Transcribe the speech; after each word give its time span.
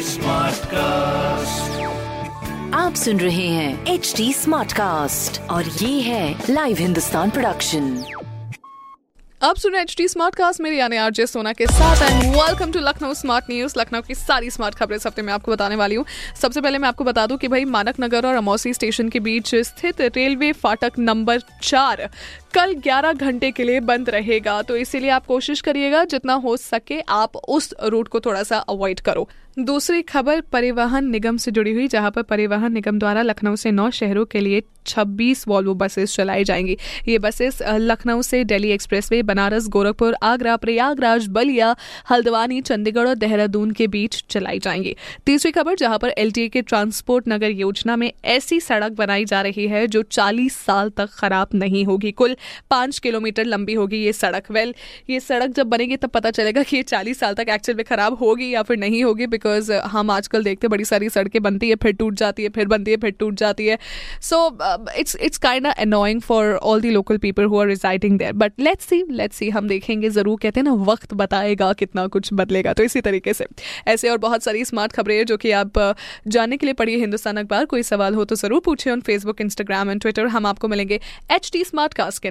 Smart 0.00 0.66
cast 0.66 1.82
आप 2.74 2.94
सुन 2.94 3.20
रहे 3.20 3.46
हैं 3.48 3.86
एच 3.86 4.14
डी 4.16 4.32
स्मार्ट 4.32 4.72
कास्ट 4.72 5.40
और 5.50 5.64
ये 5.64 6.00
है 6.00 6.42
लाइव 6.50 6.76
हिंदुस्तान 6.76 7.30
प्रोडक्शन 7.30 8.04
अब 9.42 9.56
सुनो 9.56 9.78
एच 9.78 9.94
टी 9.96 10.08
स्मार्ट 10.08 10.34
कास्ट 10.34 10.60
मेरे 10.60 10.76
यानी 10.76 10.96
आरजे 10.96 11.26
सोना 11.26 11.52
के 11.52 11.66
साथ 11.66 12.02
and 12.02 12.22
welcome 12.22 12.72
to 12.72 12.78
Lucknow 12.78 13.14
smart 13.14 13.44
news 13.50 13.74
Lucknow 13.78 14.02
की 14.02 14.14
सारी 14.14 14.50
स्मार्ट 14.50 14.74
खबरें 14.74 14.96
इस 14.96 15.06
हफ़्ते 15.06 15.22
में 15.22 15.32
आपको 15.32 15.52
बताने 15.52 15.76
वाली 15.76 15.94
हूँ। 15.94 16.04
सबसे 16.40 16.60
पहले 16.60 16.78
मैं 16.78 16.88
आपको 16.88 17.04
बता 17.04 17.26
दूँ 17.26 17.38
कि 17.38 17.48
भाई 17.48 17.64
मानक 17.64 17.94
नगर 18.00 18.26
और 18.26 18.34
अमौसी 18.34 18.74
स्टेशन 18.74 19.08
के 19.08 19.20
बीच 19.20 19.54
स्थित 19.54 20.00
रेलवे 20.00 20.52
फाटक 20.52 20.92
नंबर 20.98 21.42
चार 21.62 22.10
कल 22.54 22.74
11 22.76 23.12
घंटे 23.12 23.50
के 23.50 23.64
लिए 23.64 23.80
बंद 23.80 24.10
रहेगा 24.10 24.60
तो 24.62 24.76
इसीलिए 24.76 25.10
आप 25.10 25.26
कोशिश 25.26 25.60
करिएगा, 25.60 26.04
जितना 26.04 26.34
हो 26.34 26.56
सके 26.56 27.00
आप 27.00 27.36
उस 27.36 27.74
रूट 27.84 28.08
को 28.08 28.20
थोड़ा 28.20 28.42
सा 28.42 28.58
अवॉइड 28.58 29.00
करो। 29.00 29.28
दूसरी 29.58 30.02
खबर, 30.02 30.40
परिवहन 30.40 31.08
निगम 31.08 31.36
से 31.36 31.50
जुड़ी 31.50 31.72
हुई, 31.72 31.88
जहाँ 31.88 32.10
पर 32.10 32.22
परिवहन 32.22 32.72
निगम 32.72 32.98
द्वारा 32.98 33.22
लखनऊ 33.22 33.56
से 33.56 33.70
नौ 33.70 33.90
शहरों 33.90 34.24
के 34.24 34.40
लिए 34.40 34.62
26 34.86 35.46
वॉल्वो 35.48 35.74
बसेस 35.74 36.14
चलाई 36.14 36.44
जाएँगी। 36.44 36.76
ये 37.08 37.18
बसेस 37.18 37.58
लखनऊ 37.62 38.22
से 38.22 38.42
दिल्ली 38.44 38.70
एक्सप्रेसवे 38.70 39.22
बनारस 39.22 39.68
गोरखपुर 39.68 40.16
आगरा 40.22 40.56
प्रयागराज 40.56 41.26
बलिया 41.28 41.74
हल्द्वानी, 42.10 42.60
चंडीगढ़ 42.60 43.08
और 43.08 43.14
देहरादून 43.14 43.70
के 43.70 43.86
बीच 43.86 44.22
चलाई 44.30 44.58
जाएँगी। 44.58 44.96
तीसरी 45.26 45.52
खबर, 45.52 45.74
जहाँ 45.74 45.98
पर 45.98 46.14
एलटीए 46.18 46.48
के 46.48 46.62
ट्रांसपोर्ट 46.62 47.28
नगर 47.28 47.50
योजना 47.50 47.96
में 47.96 48.10
ऐसी 48.24 48.60
सड़क 48.60 48.92
बनाई 48.92 49.24
जा 49.24 49.42
रही 49.42 49.68
है, 49.68 49.86
जो 49.86 50.02
40 50.02 50.56
साल 50.56 50.90
तक 50.90 51.10
खराब 51.12 51.48
नहीं 51.54 51.84
होगी। 51.84 52.12
कुल 52.12 52.36
पाँच 52.70 52.98
किलोमीटर 52.98 53.44
लंबी 53.46 53.74
होगी 53.74 54.02
ये 54.04 54.12
सड़क। 54.14 54.50
वेल 54.50 54.74
ये 55.10 55.20
सड़क 55.20 55.50
जब 55.52 55.66
बनेगी 55.68 55.96
तब 55.96 56.10
पता 56.10 56.30
चलेगा 56.32 56.62
कि 56.62 56.76
ये 56.76 56.82
चालीस 56.84 57.18
साल 57.20 57.34
तक 57.34 57.48
एक्चुअल 57.50 57.76
में 57.76 57.84
खराब 57.84 58.16
होगी 58.16 58.50
या 58.50 58.62
फिर 58.62 58.76
नहीं 58.78 59.02
होगी 59.04 59.26
बिकॉज़ 59.28 59.72
हम 59.72 60.10
आजकल 60.10 60.44
देखते 60.44 60.68
बड़ी 60.68 60.84
सारी 60.84 61.08
सड़कें 61.10 61.42
बनती 61.42 61.68
है, 61.68 61.74
फिर 61.76 61.92
टूट 61.94 62.14
जाती 62.16 62.42
है, 62.42 62.48
फिर 62.50 62.66
बनती 62.68 62.90
है, 62.90 62.96
फिर 62.96 63.10
टूट 63.12 63.34
जाती 63.36 63.66
है। 63.66 63.78
So 64.22 64.46
it's 64.96 65.16
it's 65.18 65.38
kind 65.38 65.66
annoying 65.68 66.20
for 66.22 66.52
all 66.54 66.80
the 66.80 66.90
local 66.90 67.18
people 67.18 67.44
who 67.44 67.60
are 67.60 67.66
residing 67.66 68.18
there 68.18 68.32
but 68.34 68.60
let's 68.60 68.84
see 68.86 69.02
let's 69.12 69.36
see 69.36 69.50
हम 69.50 69.68
देखेंगे, 69.68 70.10
ज़रूर 70.10 70.38
कहते 70.42 70.60
हैं 70.60 70.64
ना, 70.64 70.72
वक्त 70.84 71.14
बताएगा 71.14 71.72
कितना 71.74 72.06
कुछ 72.08 72.32
बदलेगा। 72.34 72.72
तो 72.72 72.82
इसी 72.82 73.00
तरीके 73.02 73.34
से, 73.34 73.46
ऐसे 73.88 74.08
और 74.10 74.18
बहुत 74.18 74.42
सारी 74.44 74.64
स्मार्ट 74.64 74.92
खबरें 74.92 75.16
हैं 75.16 75.24
जो 75.26 75.36
कि 75.36 75.50
आप 75.52 75.78
जानने 76.28 76.56
के 76.56 76.66
लिए 76.66 76.72
पढ़िए 76.74 76.96
हिंदुस्तान 76.98 77.36
अखबार। 77.36 77.64
कोई 77.66 77.82
सवाल 77.84 78.14
हो 78.14 78.24
तो 78.24 78.36
ज़रूर 78.36 78.60
पूछे 78.64 78.90
on 78.90 79.00
Facebook 79.02 79.40
Instagram 79.40 79.90
and 79.90 80.00
Twitter 80.00 80.26
हम 80.28 80.46
आपको 80.46 80.68
मिलेंगे 80.68 81.00
एच 81.32 81.50
टी 81.52 81.64
स्मार्ट 81.64 81.94
कास्ट 81.94 82.22
के 82.22 82.30